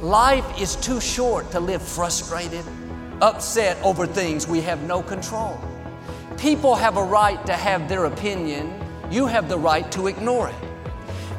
[0.00, 2.64] Life is too short to live frustrated,
[3.20, 5.60] upset over things we have no control.
[6.36, 8.72] People have a right to have their opinion,
[9.10, 10.54] you have the right to ignore it.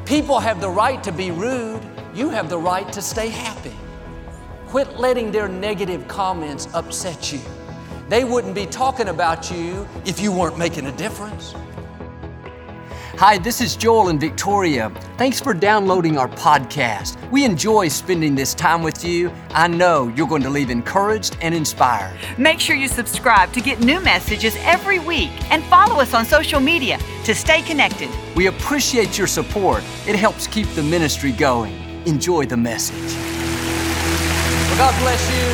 [0.04, 1.80] People have the right to be rude,
[2.14, 3.72] you have the right to stay happy.
[4.66, 7.40] Quit letting their negative comments upset you.
[8.10, 11.54] They wouldn't be talking about you if you weren't making a difference.
[13.20, 14.88] Hi, this is Joel and Victoria.
[15.18, 17.18] Thanks for downloading our podcast.
[17.30, 19.30] We enjoy spending this time with you.
[19.50, 22.18] I know you're going to leave encouraged and inspired.
[22.38, 26.60] Make sure you subscribe to get new messages every week and follow us on social
[26.60, 28.08] media to stay connected.
[28.34, 31.74] We appreciate your support, it helps keep the ministry going.
[32.06, 33.14] Enjoy the message.
[34.64, 35.44] Well, God bless you.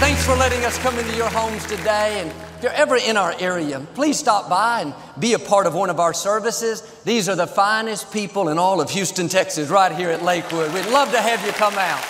[0.00, 2.18] Thanks for letting us come into your homes today.
[2.20, 5.74] And if you're ever in our area, please stop by and be a part of
[5.74, 6.80] one of our services.
[7.02, 10.72] These are the finest people in all of Houston, Texas, right here at Lakewood.
[10.72, 12.00] We'd love to have you come out.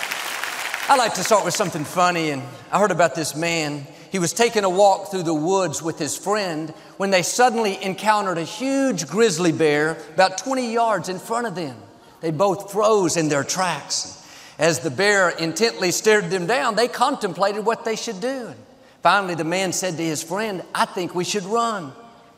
[0.87, 3.87] I like to start with something funny, and I heard about this man.
[4.11, 8.37] He was taking a walk through the woods with his friend when they suddenly encountered
[8.37, 11.75] a huge grizzly bear about 20 yards in front of them.
[12.21, 14.23] They both froze in their tracks.
[14.59, 18.53] As the bear intently stared them down, they contemplated what they should do.
[19.03, 21.91] Finally, the man said to his friend, I think we should run.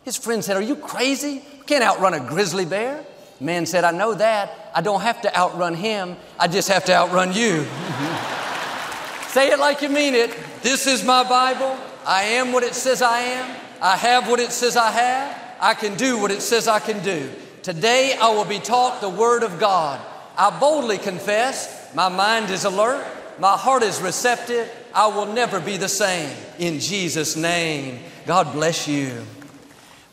[0.03, 1.44] His friend said, Are you crazy?
[1.59, 3.05] We can't outrun a grizzly bear.
[3.38, 4.72] The man said, I know that.
[4.73, 7.66] I don't have to outrun him, I just have to outrun you.
[9.27, 10.35] Say it like you mean it.
[10.63, 11.77] This is my Bible.
[12.03, 13.55] I am what it says I am.
[13.81, 15.57] I have what it says I have.
[15.59, 17.31] I can do what it says I can do.
[17.61, 20.00] Today I will be taught the Word of God.
[20.38, 23.05] I boldly confess, my mind is alert,
[23.39, 26.33] my heart is receptive, I will never be the same.
[26.57, 29.25] In Jesus' name, God bless you.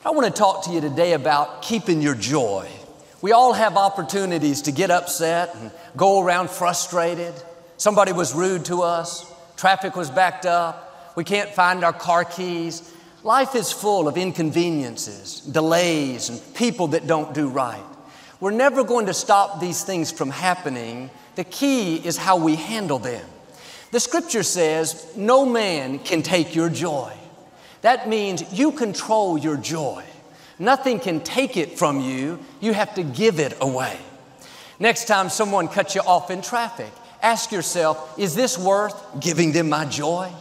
[0.05, 2.69] I want to talk to you today about keeping your joy.
[3.20, 7.33] We all have opportunities to get upset and go around frustrated.
[7.77, 12.92] Somebody was rude to us, traffic was backed up, we can't find our car keys.
[13.22, 17.84] Life is full of inconveniences, delays, and people that don't do right.
[18.41, 21.09] We're never going to stop these things from happening.
[21.37, 23.25] The key is how we handle them.
[23.92, 27.12] The scripture says, No man can take your joy.
[27.82, 30.03] That means you control your joy.
[30.58, 33.98] Nothing can take it from you, you have to give it away.
[34.78, 36.91] Next time someone cuts you off in traffic,
[37.22, 40.32] ask yourself, Is this worth giving them my joy?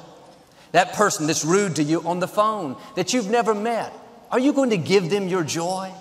[0.71, 3.93] That person that's rude to you on the phone that you've never met,
[4.31, 5.91] are you going to give them your joy?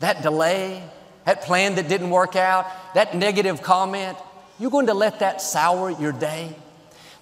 [0.00, 0.82] That delay,
[1.24, 4.18] that plan that didn't work out, that negative comment,
[4.58, 6.56] you're going to let that sour your day?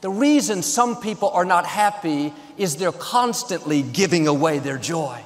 [0.01, 5.21] The reason some people are not happy is they're constantly giving away their joy.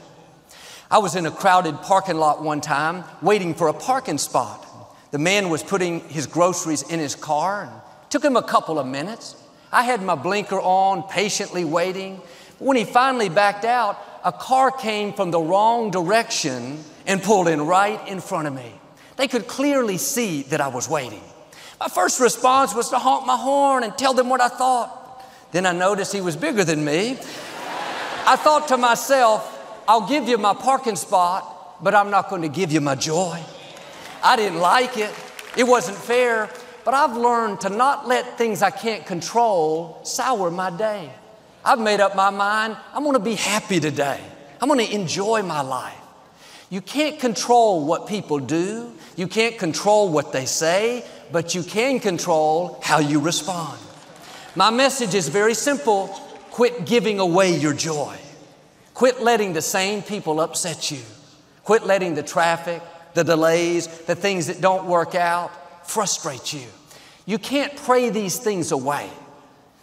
[0.91, 4.67] I was in a crowded parking lot one time waiting for a parking spot.
[5.11, 7.65] The man was putting his groceries in his car.
[7.65, 7.73] And
[8.13, 9.37] took him a couple of minutes.
[9.73, 12.21] I had my blinker on, patiently waiting.
[12.59, 17.63] When he finally backed out, a car came from the wrong direction and pulled in
[17.63, 18.71] right in front of me.
[19.17, 21.23] They could clearly see that I was waiting.
[21.83, 25.21] My first response was to honk my horn and tell them what I thought.
[25.51, 27.19] Then I noticed he was bigger than me.
[28.25, 32.49] I thought to myself, I'll give you my parking spot, but I'm not going to
[32.49, 33.37] give you my joy.
[34.23, 35.13] I didn't like it.
[35.57, 36.49] It wasn't fair,
[36.85, 41.11] but I've learned to not let things I can't control sour my day.
[41.65, 44.21] I've made up my mind, I'm going to be happy today.
[44.61, 45.99] I'm going to enjoy my life.
[46.71, 48.93] You can't control what people do.
[49.17, 53.81] You can't control what they say, but you can control how you respond.
[54.55, 56.09] My message is very simple
[56.51, 58.17] quit giving away your joy.
[58.93, 61.01] Quit letting the same people upset you.
[61.65, 62.83] Quit letting the traffic,
[63.15, 65.51] the delays, the things that don't work out
[65.89, 66.67] frustrate you.
[67.25, 69.09] You can't pray these things away.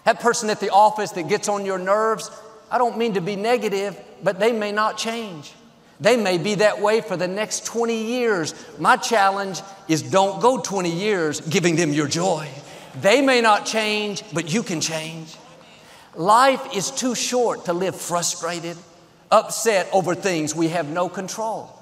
[0.06, 2.30] That person at the office that gets on your nerves,
[2.70, 5.54] I don't mean to be negative, but they may not change.
[6.00, 8.54] They may be that way for the next 20 years.
[8.78, 12.48] My challenge is don't go 20 years giving them your joy.
[13.02, 15.36] They may not change, but you can change.
[16.16, 18.78] Life is too short to live frustrated,
[19.30, 21.76] upset over things we have no control.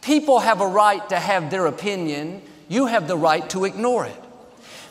[0.00, 4.16] People have a right to have their opinion, you have the right to ignore it.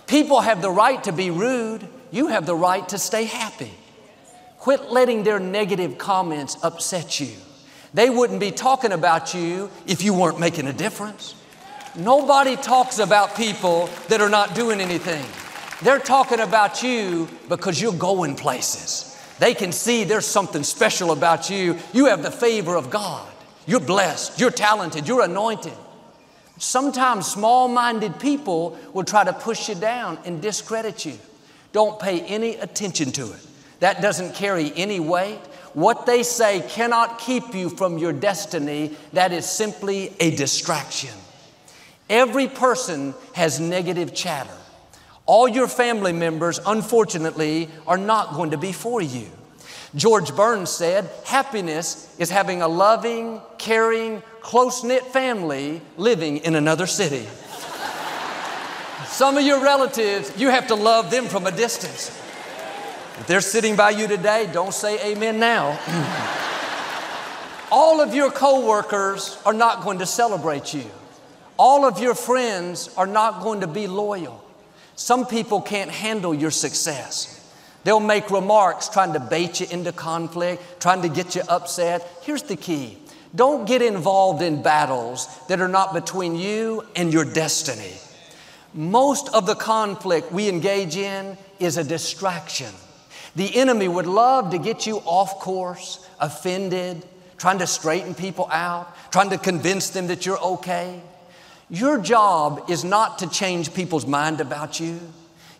[0.05, 3.73] People have the right to be rude, you have the right to stay happy.
[4.59, 7.31] Quit letting their negative comments upset you.
[7.93, 11.35] They wouldn't be talking about you if you weren't making a difference.
[11.95, 15.25] Nobody talks about people that are not doing anything.
[15.81, 19.17] They're talking about you because you're going places.
[19.39, 21.77] They can see there's something special about you.
[21.93, 23.27] You have the favor of God.
[23.65, 24.39] You're blessed.
[24.39, 25.07] You're talented.
[25.07, 25.73] You're anointed.
[26.57, 31.17] Sometimes small minded people will try to push you down and discredit you.
[31.71, 33.47] Don't pay any attention to it.
[33.79, 35.39] That doesn't carry any weight.
[35.73, 38.95] What they say cannot keep you from your destiny.
[39.13, 41.13] That is simply a distraction.
[42.09, 44.49] Every person has negative chatter.
[45.25, 49.27] All your family members, unfortunately, are not going to be for you.
[49.95, 56.87] George Burns said, Happiness is having a loving, caring, close knit family living in another
[56.87, 57.27] city.
[59.05, 62.09] Some of your relatives, you have to love them from a distance.
[63.19, 65.77] If they're sitting by you today, don't say amen now.
[67.71, 70.89] All of your coworkers are not going to celebrate you.
[71.57, 74.41] All of your friends are not going to be loyal.
[74.95, 77.35] Some people can't handle your success.
[77.83, 82.07] They'll make remarks trying to bait you into conflict, trying to get you upset.
[82.21, 82.97] Here's the key
[83.35, 87.93] don't get involved in battles that are not between you and your destiny.
[88.73, 92.73] Most of the conflict we engage in is a distraction.
[93.35, 97.05] The enemy would love to get you off course, offended,
[97.37, 101.01] trying to straighten people out, trying to convince them that you're okay.
[101.69, 104.99] Your job is not to change people's mind about you.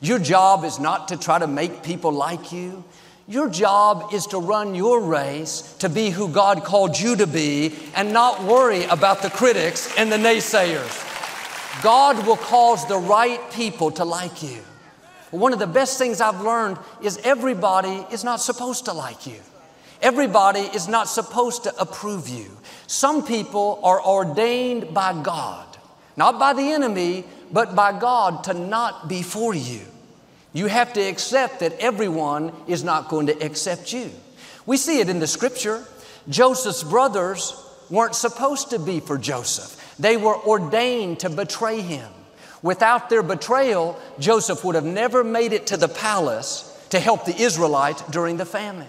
[0.01, 2.83] Your job is not to try to make people like you.
[3.27, 7.75] Your job is to run your race to be who God called you to be
[7.95, 11.05] and not worry about the critics and the naysayers.
[11.83, 14.63] God will cause the right people to like you.
[15.31, 19.39] One of the best things I've learned is everybody is not supposed to like you.
[20.01, 22.57] Everybody is not supposed to approve you.
[22.87, 25.69] Some people are ordained by God
[26.19, 29.79] not by the enemy, but by God to not be for you.
[30.51, 34.11] You have to accept that everyone is not going to accept you.
[34.65, 35.85] We see it in the scripture.
[36.27, 37.55] Joseph's brothers
[37.89, 42.11] weren't supposed to be for Joseph, they were ordained to betray him.
[42.61, 47.39] Without their betrayal, Joseph would have never made it to the palace to help the
[47.41, 48.87] Israelites during the famine.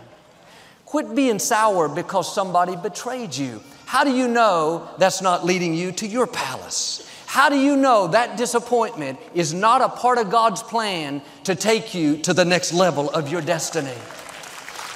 [0.86, 3.62] Quit being sour because somebody betrayed you.
[3.86, 7.08] How do you know that's not leading you to your palace?
[7.26, 11.94] How do you know that disappointment is not a part of God's plan to take
[11.94, 13.94] you to the next level of your destiny?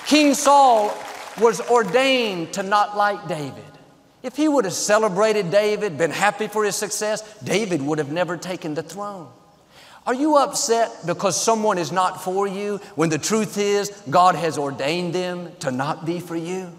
[0.06, 0.92] King Saul
[1.40, 3.73] was ordained to not like David.
[4.24, 8.38] If he would have celebrated David, been happy for his success, David would have never
[8.38, 9.28] taken the throne.
[10.06, 14.56] Are you upset because someone is not for you when the truth is God has
[14.56, 16.72] ordained them to not be for you?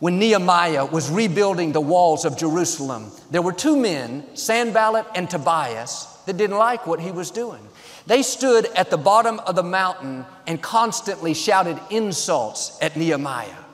[0.00, 5.86] When Nehemiah was rebuilding the walls of Jerusalem, there were two men, Sanballat and Tobiah,
[6.26, 7.66] that didn't like what he was doing.
[8.06, 13.64] They stood at the bottom of the mountain and constantly shouted insults at Nehemiah.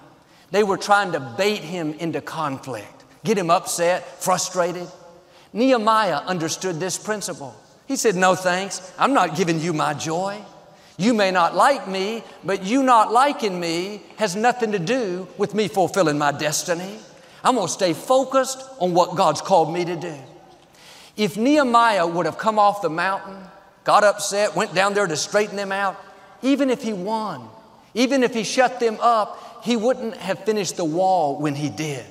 [0.51, 4.89] They were trying to bait him into conflict, get him upset, frustrated.
[5.53, 7.55] Nehemiah understood this principle.
[7.87, 10.41] He said, No thanks, I'm not giving you my joy.
[10.97, 15.55] You may not like me, but you not liking me has nothing to do with
[15.55, 16.99] me fulfilling my destiny.
[17.43, 20.15] I'm to stay focused on what God's called me to do.
[21.17, 23.37] If Nehemiah would have come off the mountain,
[23.85, 25.99] got upset, went down there to straighten them out,
[26.43, 27.49] even if he won,
[27.95, 32.07] even if he shut them up, he wouldn't have finished the wall when he did.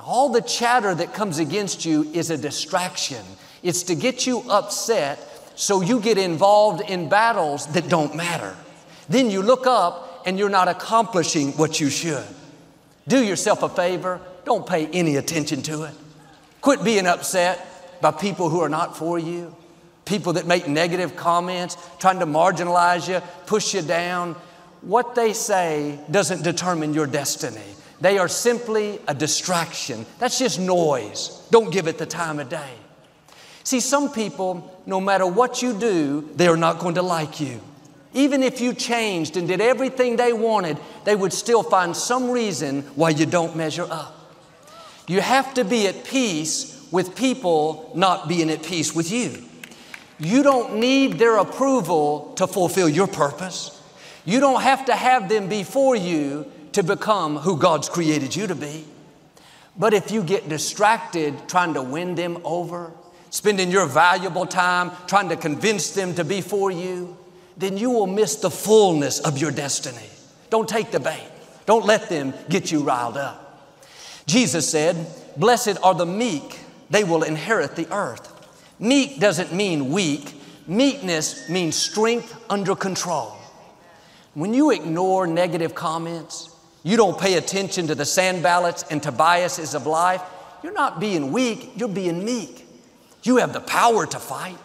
[0.00, 3.24] All the chatter that comes against you is a distraction.
[3.62, 5.18] It's to get you upset
[5.54, 8.56] so you get involved in battles that don't matter.
[9.08, 12.24] Then you look up and you're not accomplishing what you should.
[13.08, 15.94] Do yourself a favor, don't pay any attention to it.
[16.60, 19.54] Quit being upset by people who are not for you,
[20.04, 24.36] people that make negative comments, trying to marginalize you, push you down.
[24.80, 27.60] What they say doesn't determine your destiny.
[28.00, 30.06] They are simply a distraction.
[30.18, 31.42] That's just noise.
[31.50, 32.72] Don't give it the time of day.
[33.64, 37.60] See, some people, no matter what you do, they are not going to like you.
[38.14, 42.82] Even if you changed and did everything they wanted, they would still find some reason
[42.94, 44.14] why you don't measure up.
[45.06, 49.42] You have to be at peace with people not being at peace with you.
[50.18, 53.77] You don't need their approval to fulfill your purpose.
[54.28, 58.54] You don't have to have them before you to become who God's created you to
[58.54, 58.84] be.
[59.74, 62.92] But if you get distracted trying to win them over,
[63.30, 67.16] spending your valuable time trying to convince them to be for you,
[67.56, 70.10] then you will miss the fullness of your destiny.
[70.50, 71.30] Don't take the bait.
[71.64, 73.66] Don't let them get you riled up.
[74.26, 75.06] Jesus said,
[75.38, 76.58] Blessed are the meek,
[76.90, 78.30] they will inherit the earth.
[78.78, 80.34] Meek doesn't mean weak,
[80.66, 83.37] meekness means strength under control.
[84.38, 86.54] When you ignore negative comments,
[86.84, 90.22] you don't pay attention to the Sanballats and Tobiahs of life,
[90.62, 92.64] you're not being weak, you're being meek.
[93.24, 94.60] You have the power to fight.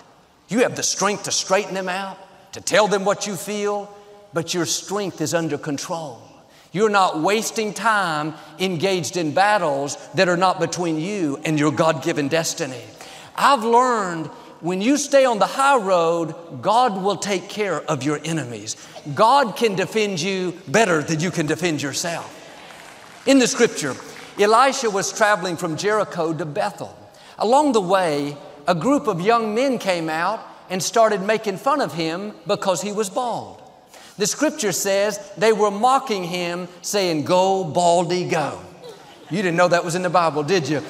[0.48, 2.20] You have the strength to straighten them out,
[2.52, 3.92] to tell them what you feel,
[4.32, 6.22] but your strength is under control.
[6.72, 12.04] You're not wasting time engaged in battles that are not between you and your God
[12.04, 12.84] given destiny.
[13.36, 14.30] I've learned
[14.64, 18.78] when you stay on the high road, God will take care of your enemies.
[19.14, 22.40] God can defend you better than you can defend yourself.
[23.28, 23.94] In the scripture,
[24.40, 26.98] Elisha was traveling from Jericho to Bethel.
[27.40, 30.40] Along the way, a group of young men came out
[30.70, 33.62] and started making fun of him because he was bald.
[34.18, 38.62] The scripture says they were mocking him, saying, Go, baldy, go.
[39.30, 40.82] You didn't know that was in the Bible, did you?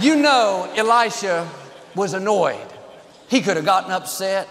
[0.00, 1.50] You know, Elisha
[1.96, 2.68] was annoyed.
[3.30, 4.48] He could have gotten upset,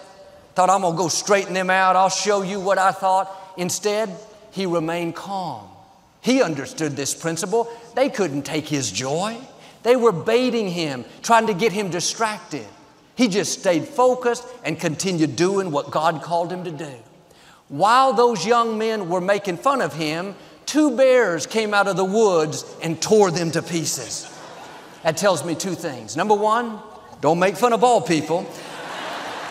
[0.55, 1.97] thought, I'm going to go straighten them out.
[1.97, 3.29] I'll show you what I thought.
[3.57, 4.09] Instead,
[4.51, 5.67] he remained calm.
[6.21, 7.69] He understood this principle.
[7.93, 9.37] They couldn't take his joy.
[9.83, 12.65] They were baiting him, trying to get him distracted.
[13.15, 16.95] He just stayed focused and continued doing what God called him to do.
[17.67, 22.05] While those young men were making fun of him, two bears came out of the
[22.05, 24.33] woods and tore them to pieces.
[25.03, 26.15] That tells me two things.
[26.15, 26.79] Number one,
[27.21, 28.45] don't make fun of all people.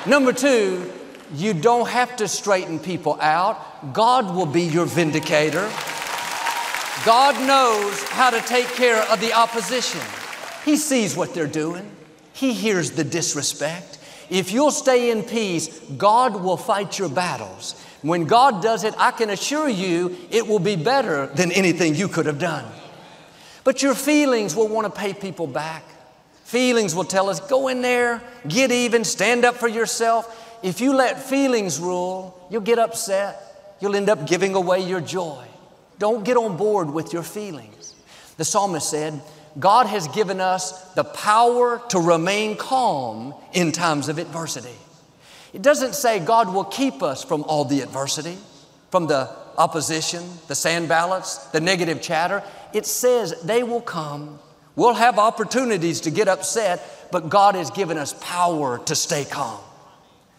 [0.06, 0.90] Number two,
[1.34, 3.92] you don't have to straighten people out.
[3.92, 5.70] God will be your vindicator.
[7.04, 10.00] God knows how to take care of the opposition.
[10.64, 11.90] He sees what they're doing,
[12.32, 13.98] He hears the disrespect.
[14.30, 17.80] If you'll stay in peace, God will fight your battles.
[18.02, 22.08] When God does it, I can assure you it will be better than anything you
[22.08, 22.64] could have done.
[23.64, 25.82] But your feelings will want to pay people back.
[26.48, 30.58] Feelings will tell us, go in there, get even, stand up for yourself.
[30.62, 33.76] If you let feelings rule, you'll get upset.
[33.80, 35.44] You'll end up giving away your joy.
[35.98, 37.94] Don't get on board with your feelings.
[38.38, 39.20] The psalmist said,
[39.60, 44.78] God has given us the power to remain calm in times of adversity.
[45.52, 48.38] It doesn't say God will keep us from all the adversity,
[48.90, 49.28] from the
[49.58, 52.42] opposition, the Sanballats, the negative chatter.
[52.72, 54.38] It says they will come
[54.78, 59.58] We'll have opportunities to get upset, but God has given us power to stay calm.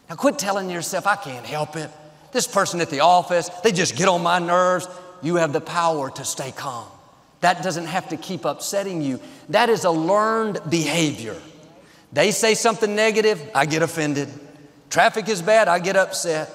[0.09, 1.91] Now, quit telling yourself, I can't help it.
[2.31, 4.87] This person at the office, they just get on my nerves.
[5.21, 6.87] You have the power to stay calm.
[7.41, 9.19] That doesn't have to keep upsetting you.
[9.49, 11.35] That is a learned behavior.
[12.13, 14.29] They say something negative, I get offended.
[14.89, 16.49] Traffic is bad, I get upset.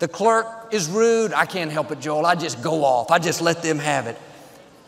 [0.00, 2.26] The clerk is rude, I can't help it, Joel.
[2.26, 4.18] I just go off, I just let them have it.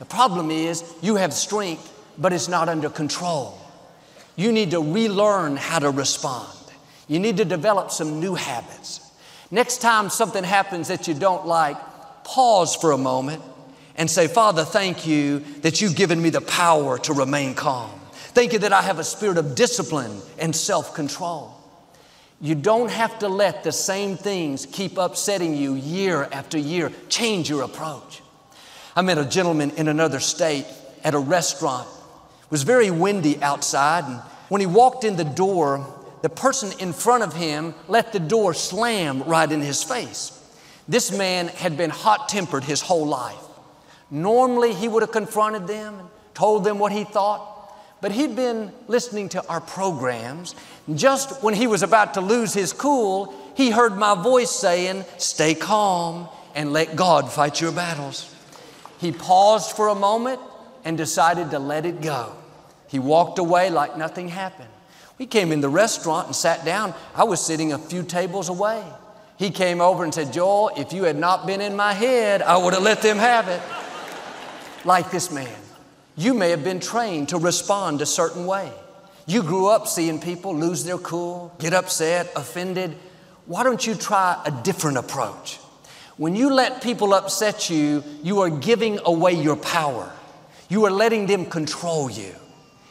[0.00, 3.58] The problem is, you have strength but it's not under control.
[4.36, 6.48] You need to relearn how to respond.
[7.08, 9.00] You need to develop some new habits.
[9.50, 11.76] Next time something happens that you don't like,
[12.24, 13.42] pause for a moment
[13.96, 17.90] and say, Father, thank you that you've given me the power to remain calm.
[18.12, 21.54] Thank you that I have a spirit of discipline and self control.
[22.40, 26.90] You don't have to let the same things keep upsetting you year after year.
[27.08, 28.22] Change your approach.
[28.96, 30.66] I met a gentleman in another state
[31.04, 31.86] at a restaurant
[32.52, 35.86] was very windy outside, and when he walked in the door,
[36.20, 40.38] the person in front of him let the door slam right in his face.
[40.86, 43.42] This man had been hot tempered his whole life.
[44.10, 48.70] Normally, he would have confronted them and told them what he thought, but he'd been
[48.86, 50.54] listening to our programs.
[50.94, 55.54] Just when he was about to lose his cool, he heard my voice saying, Stay
[55.54, 58.30] calm and let God fight your battles.
[58.98, 60.38] He paused for a moment
[60.84, 62.36] and decided to let it go.
[62.92, 64.68] He walked away like nothing happened.
[65.16, 66.92] We came in the restaurant and sat down.
[67.14, 68.84] I was sitting a few tables away.
[69.38, 72.58] He came over and said, Joel, if you had not been in my head, I
[72.58, 73.62] would have let them have it.
[74.84, 75.56] Like this man,
[76.16, 78.70] you may have been trained to respond a certain way.
[79.24, 82.94] You grew up seeing people lose their cool, get upset, offended.
[83.46, 85.56] Why don't you try a different approach?
[86.18, 90.12] When you let people upset you, you are giving away your power.
[90.68, 92.34] You are letting them control you.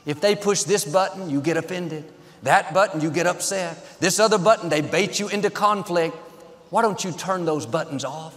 [0.05, 2.05] If they push this button, you get offended.
[2.43, 3.99] That button, you get upset.
[3.99, 6.15] This other button, they bait you into conflict.
[6.71, 8.35] Why don't you turn those buttons off?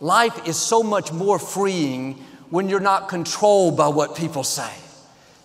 [0.00, 2.14] Life is so much more freeing
[2.50, 4.72] when you're not controlled by what people say.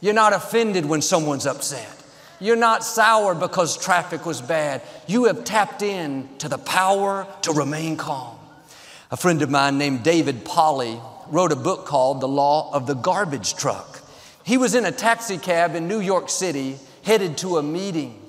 [0.01, 1.95] You're not offended when someone's upset.
[2.39, 4.81] You're not sour because traffic was bad.
[5.07, 8.37] You have tapped in to the power to remain calm.
[9.11, 12.93] A friend of mine named David Pollay wrote a book called The Law of the
[12.93, 13.98] Garbage Truck.
[14.43, 18.19] He was in a taxi cab in New York City headed to a meeting.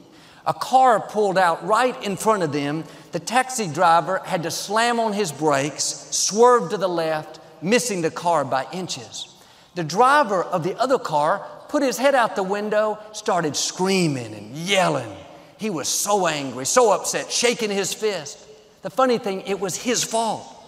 [0.46, 2.84] A car pulled out right in front of them.
[3.12, 8.10] The taxi driver had to slam on his brakes, swerve to the left, missing the
[8.10, 9.34] car by inches.
[9.74, 14.56] The driver of the other car put his head out the window, started screaming and
[14.56, 15.14] yelling.
[15.58, 18.38] He was so angry, so upset, shaking his fist.
[18.82, 20.59] The funny thing, it was his fault.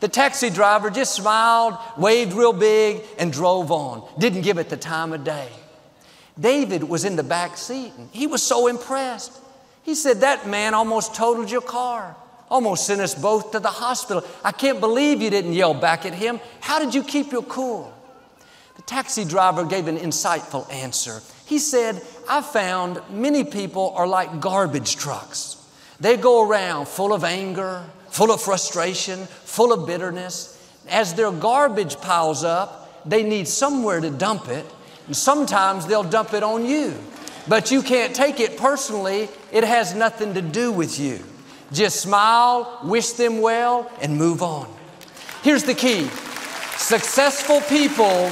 [0.00, 4.08] The taxi driver just smiled, waved real big, and drove on.
[4.18, 5.48] Didn't give it the time of day.
[6.38, 9.32] David was in the back seat and he was so impressed.
[9.82, 12.14] He said, That man almost totaled your car,
[12.48, 14.22] almost sent us both to the hospital.
[14.44, 16.40] I can't believe you didn't yell back at him.
[16.60, 17.92] How did you keep your cool?
[18.76, 21.20] The taxi driver gave an insightful answer.
[21.46, 25.56] He said, I found many people are like garbage trucks.
[25.98, 30.54] They go around full of anger, full of frustration, full of bitterness.
[30.88, 34.66] As their garbage piles up, they need somewhere to dump it,
[35.06, 36.94] and sometimes they'll dump it on you.
[37.46, 41.20] But you can't take it personally, it has nothing to do with you.
[41.72, 44.72] Just smile, wish them well, and move on.
[45.42, 46.08] Here's the key
[46.76, 48.30] successful people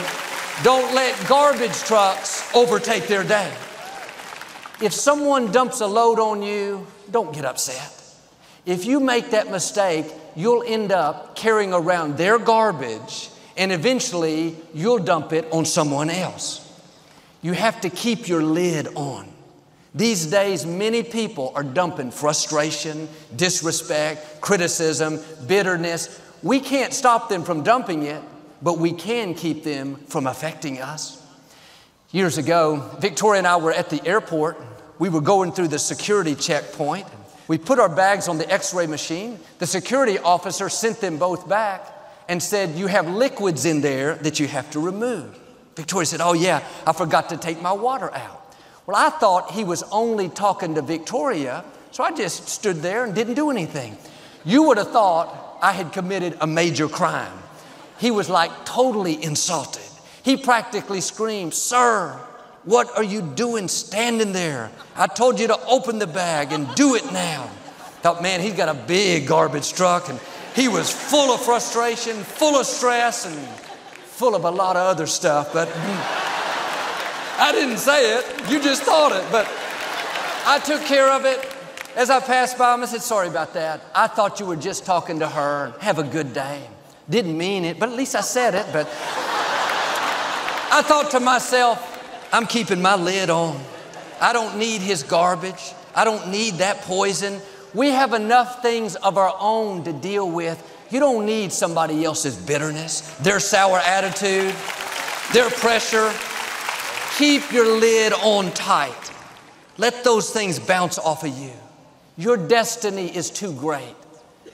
[0.63, 3.53] don't let garbage trucks overtake their day.
[4.81, 7.96] If someone dumps a load on you, don't get upset.
[8.67, 14.99] If you make that mistake, you'll end up carrying around their garbage and eventually you'll
[14.99, 16.63] dump it on someone else.
[17.43, 19.33] You have to keep your lid on.
[19.95, 26.21] These days, many people are dumping frustration, disrespect, criticism, bitterness.
[26.43, 28.21] We can't stop them from dumping it,
[28.61, 31.23] but we can keep them from affecting us.
[32.11, 34.61] Years ago, Victoria and I were at the airport.
[34.99, 37.07] We were going through the security checkpoint.
[37.49, 39.39] We put our bags on the x ray machine.
[39.59, 41.87] The security officer sent them both back
[42.29, 45.39] and said, You have liquids in there that you have to remove.
[45.77, 48.55] Victoria said, Oh, yeah, I forgot to take my water out.
[48.87, 53.15] Well, I thought he was only talking to Victoria, so I just stood there and
[53.15, 53.97] didn't do anything.
[54.45, 57.33] You would have thought I had committed a major crime.
[57.99, 59.83] He was like totally insulted.
[60.23, 62.21] He practically screamed, Sir,
[62.67, 64.71] what are you doing standing there?
[64.97, 67.45] I told you to open the bag and do it now.
[68.03, 70.21] Thought, man, he's got a big garbage truck and
[70.55, 73.37] he was full of frustration, full of stress, and
[74.07, 75.69] full of a lot of other stuff, but
[77.39, 78.51] I didn't say it.
[78.51, 79.47] You just thought it, but
[80.47, 81.55] I took care of it.
[81.95, 83.81] As I passed by him, I said, Sorry about that.
[83.95, 85.75] I thought you were just talking to her.
[85.81, 86.67] Have a good day.
[87.09, 88.67] Didn't mean it, but at least I said it.
[88.73, 88.87] But
[90.73, 91.96] I thought to myself,
[92.33, 93.61] I'm keeping my lid on.
[94.21, 95.73] I don't need his garbage.
[95.95, 97.41] I don't need that poison.
[97.75, 100.63] We have enough things of our own to deal with.
[100.91, 104.55] You don't need somebody else's bitterness, their sour attitude,
[105.33, 106.13] their pressure.
[107.19, 109.13] Keep your lid on tight.
[109.79, 111.53] Let those things bounce off of you.
[112.17, 113.95] Your destiny is too great.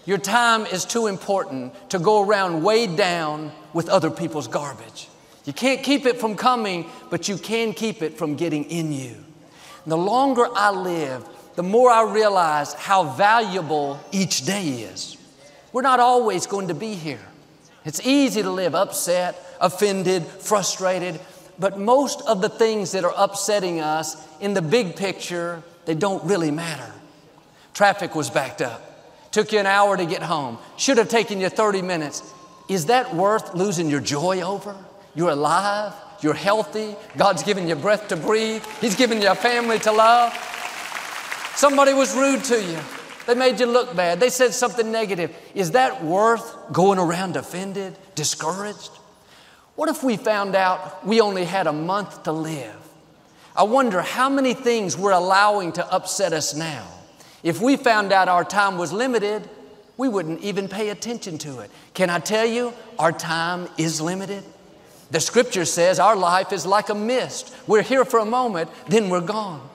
[0.04, 5.08] Your time is too important to go around weighed down with other people's garbage.
[5.44, 9.16] You can't keep it from coming, but you can keep it from getting in you.
[9.84, 11.26] And the longer I live,
[11.56, 15.16] the more I realize how valuable each day is.
[15.72, 17.20] We're not always going to be here.
[17.84, 21.20] It's easy to live upset, offended, frustrated,
[21.58, 26.22] but most of the things that are upsetting us in the big picture, they don't
[26.24, 26.90] really matter.
[27.74, 28.88] Traffic was backed up.
[29.32, 30.58] Took you an hour to get home.
[30.76, 32.22] Should have taken you 30 minutes.
[32.68, 34.76] Is that worth losing your joy over?
[35.14, 35.92] You're alive.
[36.20, 36.94] You're healthy.
[37.16, 38.64] God's given you breath to breathe.
[38.80, 40.32] He's given you a family to love.
[41.56, 42.78] Somebody was rude to you.
[43.26, 44.20] They made you look bad.
[44.20, 45.36] They said something negative.
[45.54, 48.90] Is that worth going around offended, discouraged?
[49.74, 52.76] What if we found out we only had a month to live?
[53.54, 56.86] I wonder how many things we're allowing to upset us now.
[57.42, 59.48] If we found out our time was limited,
[59.96, 61.70] we wouldn't even pay attention to it.
[61.94, 64.42] Can I tell you, our time is limited?
[65.12, 67.54] The scripture says our life is like a mist.
[67.66, 69.68] We're here for a moment, then we're gone.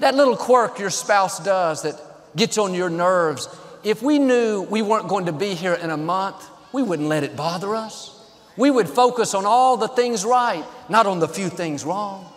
[0.00, 2.00] That little quirk your spouse does that
[2.34, 3.48] gets on your nerves,
[3.84, 7.22] if we knew we weren't going to be here in a month, we wouldn't let
[7.22, 8.18] it bother us.
[8.56, 12.32] We would focus on all the things right, not on the few things wrong.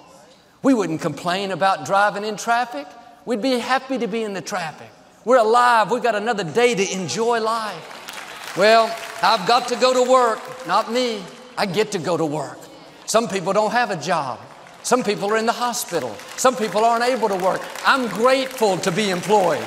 [0.62, 2.86] We wouldn't complain about driving in traffic.
[3.26, 4.90] We'd be happy to be in the traffic.
[5.24, 5.90] We're alive.
[5.90, 8.58] We've got another day to enjoy life.
[8.58, 10.68] Well, I've got to go to work.
[10.68, 11.24] Not me.
[11.58, 12.60] I get to go to work.
[13.06, 14.40] Some people don't have a job.
[14.84, 16.16] Some people are in the hospital.
[16.38, 17.62] Some people aren't able to work.
[17.86, 19.66] I'm grateful to be employed.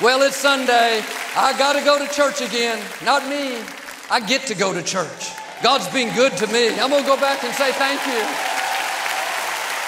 [0.00, 1.02] Well, it's Sunday.
[1.34, 2.82] I got to go to church again.
[3.04, 3.58] Not me.
[4.10, 5.32] I get to go to church.
[5.62, 6.68] God's been good to me.
[6.78, 8.20] I'm going to go back and say thank you.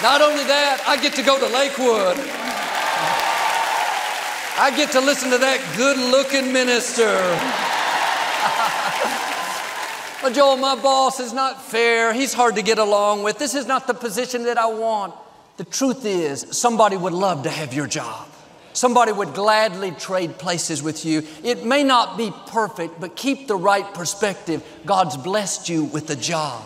[0.02, 2.16] Not only that, I get to go to Lakewood.
[4.58, 7.14] I get to listen to that good looking minister.
[10.20, 12.12] Well, Joel, my boss is not fair.
[12.12, 13.38] He's hard to get along with.
[13.38, 15.14] This is not the position that I want.
[15.58, 18.26] The truth is, somebody would love to have your job.
[18.72, 21.22] Somebody would gladly trade places with you.
[21.44, 24.64] It may not be perfect, but keep the right perspective.
[24.84, 26.64] God's blessed you with a job.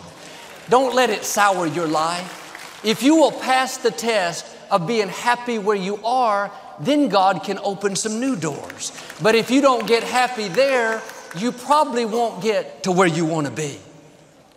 [0.69, 2.81] Don't let it sour your life.
[2.83, 7.59] If you will pass the test of being happy where you are, then God can
[7.59, 8.91] open some new doors.
[9.21, 11.03] But if you don't get happy there,
[11.35, 13.77] you probably won't get to where you want to be.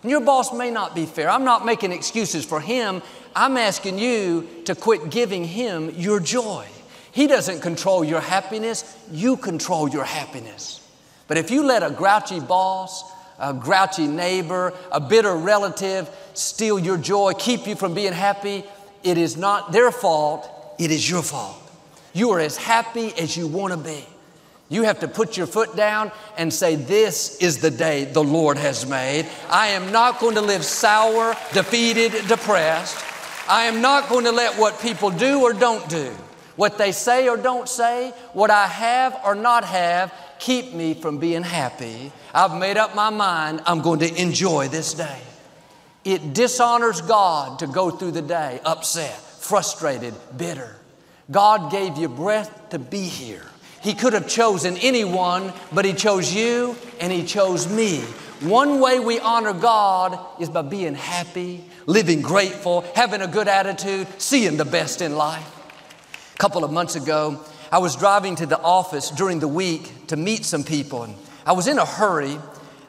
[0.03, 1.29] And your boss may not be fair.
[1.29, 3.03] I'm not making excuses for him.
[3.35, 6.67] I'm asking you to quit giving him your joy.
[7.13, 10.87] He doesn't control your happiness, you control your happiness.
[11.29, 16.99] But if you let a grouchy boss, a grouchy neighbor, a bitter relative steal your
[16.99, 18.65] joy, keep you from being happy,
[19.03, 21.59] it is not their fault, it is your fault.
[22.13, 24.05] You are as happy as you want to be.
[24.69, 28.59] You have to put your foot down and say, This is the day the Lord
[28.59, 29.27] has made.
[29.49, 33.05] I am not going to live sour, defeated, depressed.
[33.49, 36.13] I am not going to let what people do or don't do
[36.57, 41.19] what they say or don't say, what I have or not have, keep me from
[41.19, 42.11] being happy.
[42.35, 45.21] I've made up my mind, I'm going to enjoy this day.
[46.05, 50.77] It dishonors God to go through the day upset, frustrated, bitter.
[51.31, 53.45] God gave you breath to be here.
[53.87, 58.01] He could have chosen anyone, but He chose you and He chose me.
[58.41, 64.09] One way we honor God is by being happy, living grateful, having a good attitude,
[64.21, 65.49] seeing the best in life.
[66.35, 70.17] A couple of months ago, I was driving to the office during the week to
[70.17, 71.15] meet some people, and
[71.47, 72.39] I was in a hurry.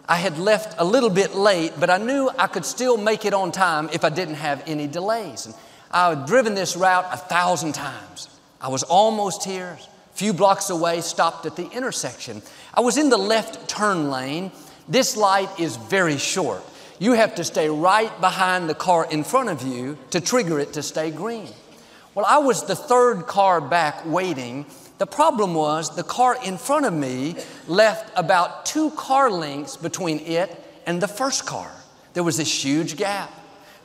[0.09, 3.35] I had left a little bit late, but I knew I could still make it
[3.35, 5.45] on time if I didn't have any delays.
[5.45, 5.53] And
[5.91, 8.29] I had driven this route a thousand times.
[8.59, 9.77] I was almost here,
[10.17, 12.41] few blocks away, stopped at the intersection.
[12.73, 14.51] I was in the left turn lane.
[14.87, 16.63] This light is very short.
[16.97, 20.73] You have to stay right behind the car in front of you to trigger it
[20.73, 21.49] to stay green.
[22.15, 24.65] Well, I was the third car back waiting.
[24.97, 27.35] The problem was the car in front of me
[27.67, 30.49] left about two car lengths between it
[30.87, 31.69] and the first car.
[32.13, 33.31] There was this huge gap.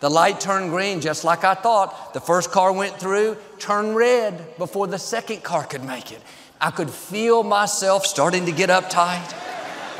[0.02, 2.12] The light turned green just like I thought.
[2.12, 6.20] The first car went through, turned red before the second car could make it.
[6.60, 9.32] I could feel myself starting to get uptight.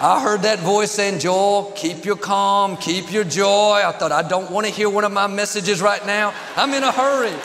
[0.00, 3.80] I heard that voice saying, Joel, keep your calm, keep your joy.
[3.86, 6.34] I thought, I don't want to hear one of my messages right now.
[6.56, 7.38] I'm in a hurry.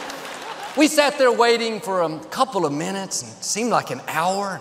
[0.76, 4.60] We sat there waiting for a couple of minutes and seemed like an hour.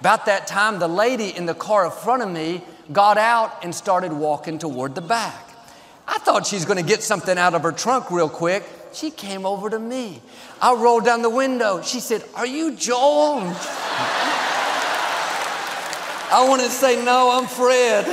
[0.00, 3.74] About that time, the lady in the car in front of me got out and
[3.74, 5.53] started walking toward the back.
[6.06, 8.64] I thought she's going to get something out of her trunk real quick.
[8.92, 10.20] She came over to me.
[10.60, 11.82] I rolled down the window.
[11.82, 13.40] She said, Are you Joel?
[16.30, 18.04] I wanted to say, No, I'm Fred.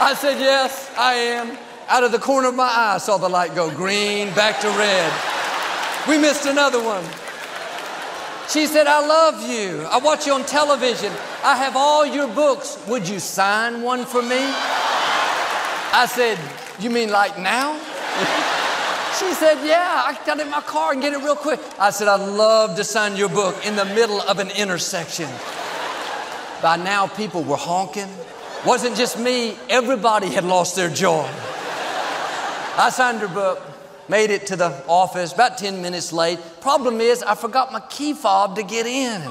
[0.00, 1.58] I said, Yes, I am.
[1.88, 4.68] Out of the corner of my eye, I saw the light go green, back to
[4.68, 5.12] red.
[6.08, 7.04] We missed another one.
[8.48, 9.82] She said, I love you.
[9.84, 11.12] I watch you on television.
[11.44, 12.78] I have all your books.
[12.86, 14.52] Would you sign one for me?
[15.92, 16.38] I said,
[16.80, 17.74] You mean like now?
[19.18, 21.60] she said, Yeah, I got in my car and get it real quick.
[21.78, 25.28] I said, I'd love to sign your book in the middle of an intersection.
[26.62, 28.08] By now, people were honking.
[28.64, 31.28] Wasn't just me, everybody had lost their joy.
[32.78, 33.60] I signed her book
[34.08, 36.38] made it to the office about 10 minutes late.
[36.60, 39.22] Problem is, I forgot my key fob to get in.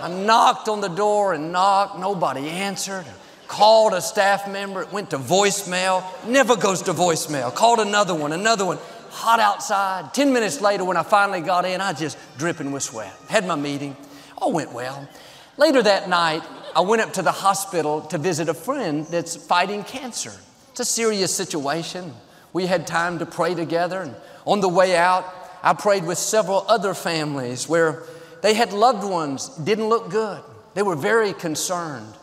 [0.00, 3.06] I knocked on the door and knocked, nobody answered.
[3.48, 7.52] Called a staff member, it went to voicemail, never goes to voicemail.
[7.52, 8.78] Called another one, another one,
[9.10, 10.12] hot outside.
[10.12, 13.12] 10 minutes later, when I finally got in, I just dripping with sweat.
[13.28, 13.96] Had my meeting,
[14.36, 15.08] all went well.
[15.56, 16.42] Later that night,
[16.76, 20.32] I went up to the hospital to visit a friend that's fighting cancer.
[20.70, 22.14] It's a serious situation.
[22.52, 24.02] We had time to pray together.
[24.02, 25.24] And on the way out,
[25.62, 28.04] I prayed with several other families where
[28.42, 30.40] they had loved ones, didn't look good.
[30.74, 32.14] They were very concerned.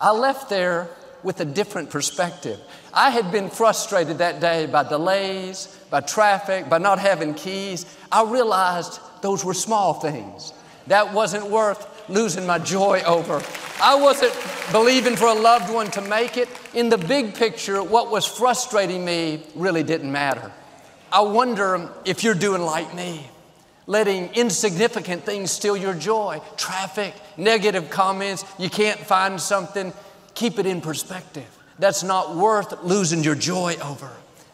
[0.00, 0.88] I left there
[1.22, 2.58] with a different perspective.
[2.94, 7.84] I had been frustrated that day by delays, by traffic, by not having keys.
[8.10, 10.54] I realized those were small things.
[10.86, 13.42] That wasn't worth losing my joy over.
[13.82, 14.34] I wasn't
[14.72, 16.48] believing for a loved one to make it.
[16.74, 20.50] In the big picture, what was frustrating me really didn't matter.
[21.12, 23.28] I wonder if you're doing like me,
[23.86, 26.40] letting insignificant things steal your joy.
[26.56, 29.92] Traffic, negative comments, you can't find something.
[30.34, 31.46] Keep it in perspective.
[31.78, 34.10] That's not worth losing your joy over.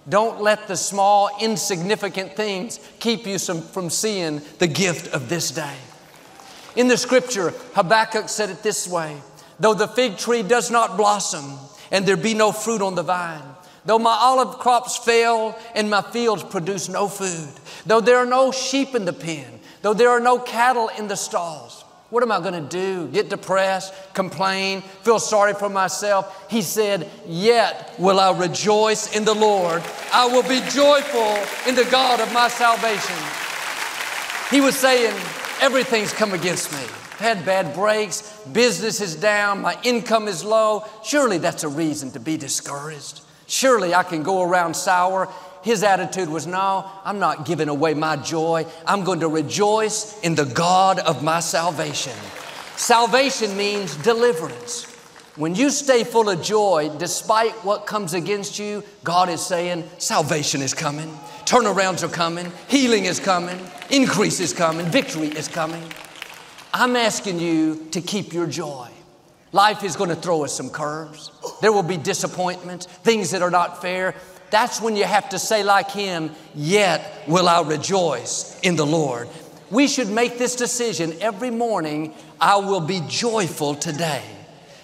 [0.09, 5.77] Don't let the small, insignificant things keep you from seeing the gift of this day.
[6.77, 9.17] In the scripture, Habakkuk said it this way
[9.59, 11.59] Though the fig tree does not blossom,
[11.91, 13.43] and there be no fruit on the vine.
[13.87, 17.49] Though my olive crops fail and my fields produce no food,
[17.87, 21.17] though there are no sheep in the pen, though there are no cattle in the
[21.17, 23.09] stalls, what am I going to do?
[23.09, 26.49] Get depressed, complain, feel sorry for myself?
[26.49, 29.83] He said, Yet will I rejoice in the Lord.
[30.13, 33.17] I will be joyful in the God of my salvation.
[34.51, 35.15] He was saying,
[35.61, 36.79] Everything's come against me.
[36.79, 40.85] I've had bad breaks, business is down, my income is low.
[41.03, 43.23] Surely that's a reason to be discouraged.
[43.47, 45.29] Surely I can go around sour.
[45.63, 48.67] His attitude was, No, I'm not giving away my joy.
[48.87, 52.13] I'm going to rejoice in the God of my salvation.
[52.77, 54.85] Salvation means deliverance.
[55.37, 60.63] When you stay full of joy, despite what comes against you, God is saying, Salvation
[60.63, 61.11] is coming,
[61.45, 63.59] turnarounds are coming, healing is coming,
[63.91, 65.83] increase is coming, victory is coming.
[66.73, 68.89] I'm asking you to keep your joy.
[69.53, 71.31] Life is going to throw us some curves.
[71.61, 74.15] There will be disappointments, things that are not fair
[74.51, 79.29] that's when you have to say, like him, Yet will I rejoice in the Lord.
[79.71, 84.23] We should make this decision every morning I will be joyful today.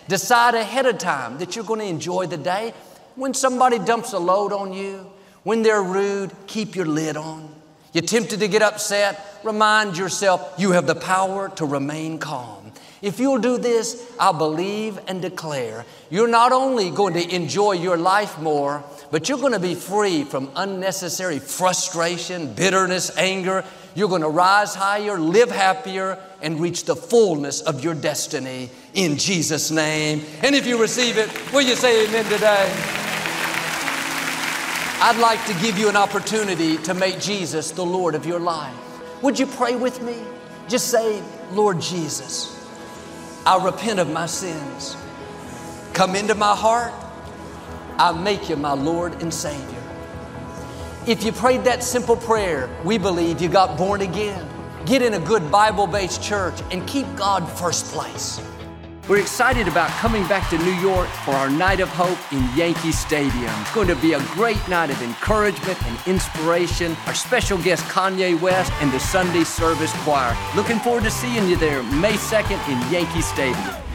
[0.08, 2.74] Decide ahead of time that you're going to enjoy the day.
[3.14, 5.10] When somebody dumps a load on you,
[5.44, 7.54] when they're rude, keep your lid on.
[7.92, 12.72] You're tempted to get upset, remind yourself you have the power to remain calm.
[13.02, 17.96] If you'll do this, I'll believe and declare you're not only going to enjoy your
[17.96, 23.64] life more, but you're going to be free from unnecessary frustration, bitterness, anger.
[23.96, 29.18] You're going to rise higher, live happier, and reach the fullness of your destiny in
[29.18, 30.24] Jesus' name.
[30.42, 32.72] And if you receive it, will you say amen today?
[35.04, 38.74] I'd like to give you an opportunity to make Jesus the Lord of your life.
[39.22, 40.16] Would you pray with me?
[40.68, 42.61] Just say, Lord Jesus,
[43.44, 44.96] I repent of my sins.
[45.92, 46.92] Come into my heart
[47.98, 49.82] I make you my Lord and Savior.
[51.06, 54.48] If you prayed that simple prayer, we believe you got born again.
[54.86, 58.40] Get in a good Bible based church and keep God first place.
[59.08, 62.92] We're excited about coming back to New York for our Night of Hope in Yankee
[62.92, 63.52] Stadium.
[63.60, 66.96] It's going to be a great night of encouragement and inspiration.
[67.08, 70.36] Our special guest, Kanye West, and the Sunday Service Choir.
[70.54, 73.74] Looking forward to seeing you there May 2nd in Yankee Stadium.